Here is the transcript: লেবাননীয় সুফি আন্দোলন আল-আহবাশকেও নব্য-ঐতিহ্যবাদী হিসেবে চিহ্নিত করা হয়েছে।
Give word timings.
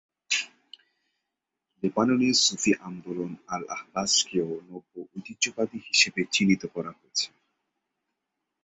লেবাননীয় 1.83 2.35
সুফি 2.37 2.71
আন্দোলন 2.87 3.31
আল-আহবাশকেও 3.47 4.49
নব্য-ঐতিহ্যবাদী 4.69 5.79
হিসেবে 5.89 6.21
চিহ্নিত 6.33 6.63
করা 6.75 6.91
হয়েছে। 6.91 7.27